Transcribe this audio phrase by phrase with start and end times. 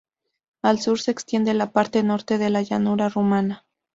[0.63, 3.67] Al sur se extiende la parte norte de la Llanura Rumana.